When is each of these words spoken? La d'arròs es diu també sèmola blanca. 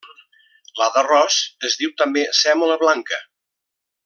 La 0.79 0.87
d'arròs 0.95 1.37
es 1.71 1.77
diu 1.83 1.93
també 2.03 2.25
sèmola 2.41 2.79
blanca. 2.85 3.25